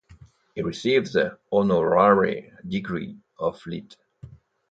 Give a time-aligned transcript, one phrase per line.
[0.55, 3.97] He received the honorary degree of Litt.